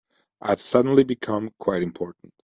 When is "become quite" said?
1.03-1.83